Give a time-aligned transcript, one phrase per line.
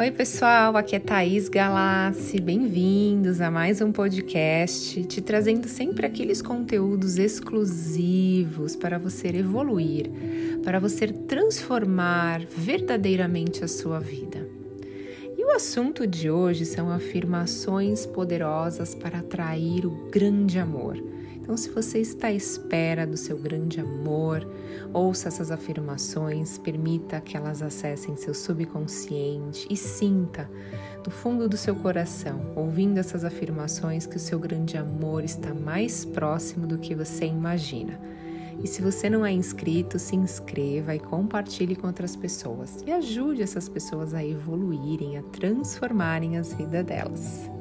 [0.00, 2.40] Oi, pessoal, aqui é Thaís Galassi.
[2.40, 10.08] Bem-vindos a mais um podcast, te trazendo sempre aqueles conteúdos exclusivos para você evoluir,
[10.62, 14.48] para você transformar verdadeiramente a sua vida.
[15.36, 20.96] E o assunto de hoje são afirmações poderosas para atrair o grande amor.
[21.48, 24.46] Então, se você está à espera do seu grande amor,
[24.92, 30.46] ouça essas afirmações, permita que elas acessem seu subconsciente e sinta
[31.02, 36.04] do fundo do seu coração, ouvindo essas afirmações, que o seu grande amor está mais
[36.04, 37.98] próximo do que você imagina.
[38.62, 43.40] E se você não é inscrito, se inscreva e compartilhe com outras pessoas e ajude
[43.40, 47.57] essas pessoas a evoluírem, a transformarem as vidas delas.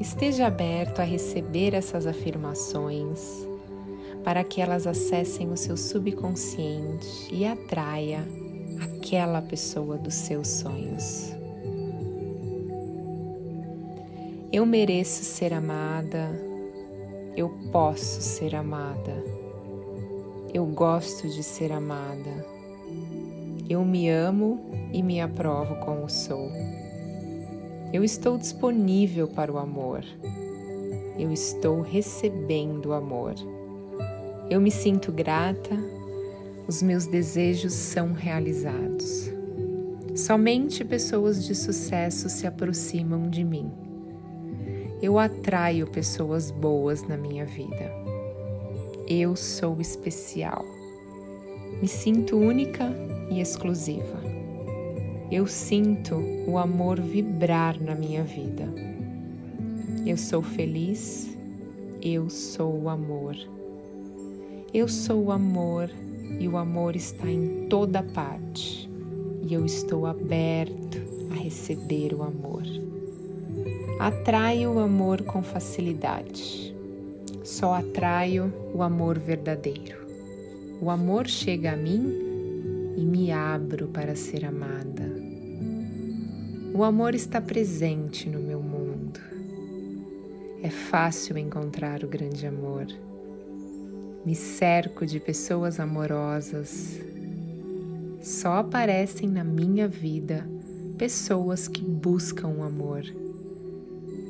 [0.00, 3.46] Esteja aberto a receber essas afirmações
[4.24, 8.26] para que elas acessem o seu subconsciente e atraia
[8.80, 11.32] aquela pessoa dos seus sonhos.
[14.52, 16.30] Eu mereço ser amada,
[17.36, 19.22] eu posso ser amada,
[20.52, 22.46] eu gosto de ser amada,
[23.68, 26.50] eu me amo e me aprovo como sou.
[27.94, 30.04] Eu estou disponível para o amor.
[31.16, 33.34] Eu estou recebendo amor.
[34.50, 35.76] Eu me sinto grata,
[36.66, 39.30] os meus desejos são realizados.
[40.16, 43.70] Somente pessoas de sucesso se aproximam de mim.
[45.00, 47.92] Eu atraio pessoas boas na minha vida.
[49.06, 50.64] Eu sou especial.
[51.80, 52.90] Me sinto única
[53.30, 54.23] e exclusiva
[55.30, 58.68] eu sinto o amor vibrar na minha vida.
[60.06, 61.34] Eu sou feliz,
[62.02, 63.34] eu sou o amor.
[64.72, 65.90] Eu sou o amor
[66.38, 68.88] e o amor está em toda parte.
[69.42, 70.98] E eu estou aberto
[71.30, 72.62] a receber o amor.
[73.98, 76.74] Atraio o amor com facilidade.
[77.42, 80.04] Só atraio o amor verdadeiro.
[80.80, 82.12] O amor chega a mim
[82.96, 85.23] e me abro para ser amada.
[86.76, 89.20] O amor está presente no meu mundo.
[90.60, 92.88] É fácil encontrar o grande amor.
[94.26, 97.00] Me cerco de pessoas amorosas.
[98.20, 100.44] Só aparecem na minha vida
[100.98, 103.04] pessoas que buscam o amor.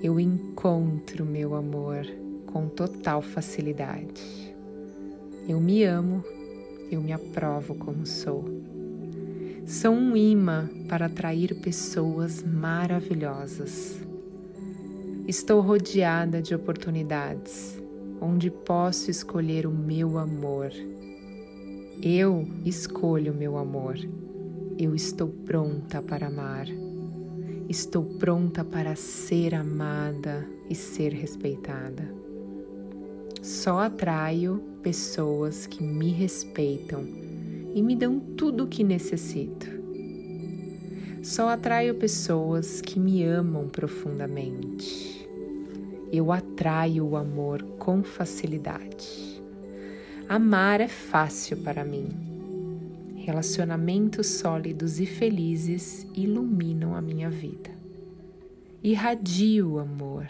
[0.03, 2.06] Eu encontro meu amor
[2.44, 4.55] com total facilidade.
[5.49, 6.22] Eu me amo,
[6.91, 8.54] eu me aprovo como sou
[9.67, 13.99] são um imã para atrair pessoas maravilhosas.
[15.27, 17.83] Estou rodeada de oportunidades
[18.21, 20.71] onde posso escolher o meu amor.
[22.03, 23.97] Eu escolho o meu amor.
[24.79, 26.67] Eu estou pronta para amar.
[27.69, 32.13] Estou pronta para ser amada e ser respeitada.
[33.41, 37.24] Só atraio pessoas que me respeitam
[37.75, 39.69] e me dão tudo o que necessito.
[41.23, 45.29] Só atraio pessoas que me amam profundamente.
[46.12, 49.43] Eu atraio o amor com facilidade.
[50.29, 52.09] Amar é fácil para mim.
[53.17, 57.71] Relacionamentos sólidos e felizes iluminam a minha vida.
[58.83, 60.29] Irradio o amor.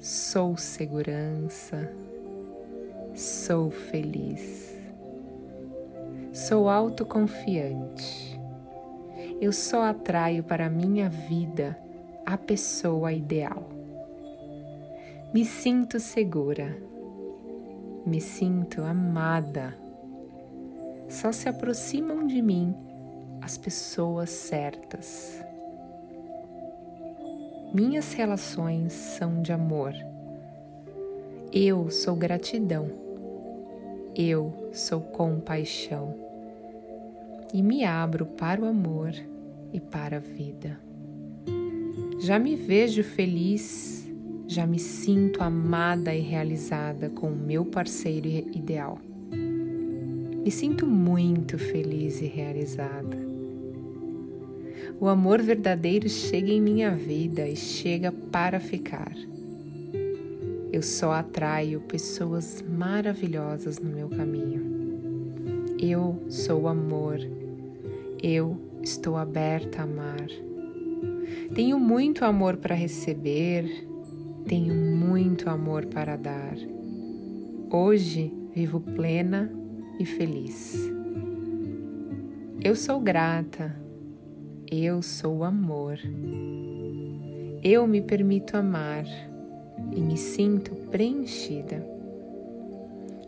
[0.00, 1.90] Sou segurança.
[3.14, 4.77] Sou feliz.
[6.32, 8.38] Sou autoconfiante.
[9.40, 11.78] Eu só atraio para a minha vida
[12.26, 13.68] a pessoa ideal.
[15.32, 16.76] Me sinto segura.
[18.04, 19.76] Me sinto amada.
[21.08, 22.74] Só se aproximam de mim
[23.40, 25.42] as pessoas certas.
[27.72, 29.94] Minhas relações são de amor.
[31.52, 33.07] Eu sou gratidão.
[34.14, 36.14] Eu sou compaixão
[37.52, 39.12] e me abro para o amor
[39.72, 40.78] e para a vida.
[42.20, 44.10] Já me vejo feliz,
[44.46, 48.98] já me sinto amada e realizada com o meu parceiro ideal.
[49.30, 53.16] Me sinto muito feliz e realizada.
[55.00, 59.12] O amor verdadeiro chega em minha vida e chega para ficar.
[60.70, 64.62] Eu só atraio pessoas maravilhosas no meu caminho.
[65.80, 67.18] Eu sou amor.
[68.22, 70.26] Eu estou aberta a amar.
[71.54, 73.88] Tenho muito amor para receber,
[74.46, 76.56] tenho muito amor para dar.
[77.70, 79.50] Hoje vivo plena
[79.98, 80.76] e feliz.
[82.62, 83.74] Eu sou grata.
[84.70, 85.98] Eu sou amor.
[87.62, 89.06] Eu me permito amar
[89.92, 91.84] e me sinto preenchida.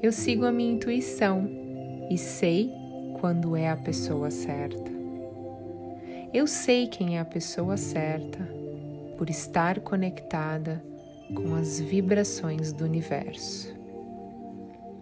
[0.03, 1.49] Eu sigo a minha intuição
[2.11, 2.73] e sei
[3.21, 4.91] quando é a pessoa certa.
[6.33, 8.39] Eu sei quem é a pessoa certa
[9.19, 10.83] por estar conectada
[11.35, 13.75] com as vibrações do universo.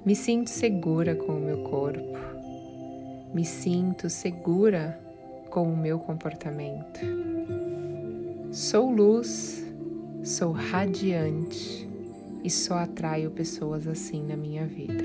[0.04, 2.18] Me sinto segura com o meu corpo.
[3.32, 4.98] Me sinto segura
[5.50, 7.00] com o meu comportamento.
[8.50, 9.67] Sou luz,
[10.22, 11.88] sou radiante
[12.44, 15.04] e só atraio pessoas assim na minha vida.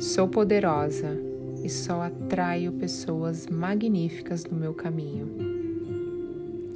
[0.00, 1.16] Sou poderosa
[1.62, 5.28] e só atraio pessoas magníficas no meu caminho.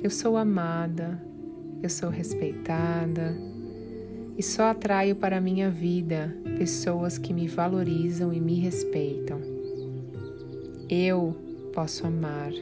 [0.02, 1.22] Eu sou amada,
[1.82, 3.36] eu sou respeitada
[4.36, 9.40] e só atraio para a minha vida pessoas que me valorizam e me respeitam.
[10.88, 11.36] Eu
[11.74, 12.52] posso amar,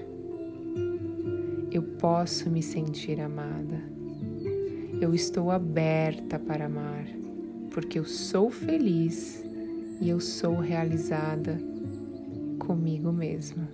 [1.71, 3.81] eu posso me sentir amada,
[5.01, 7.05] eu estou aberta para amar,
[7.71, 9.43] porque eu sou feliz
[10.01, 11.61] e eu sou realizada
[12.59, 13.69] comigo mesma.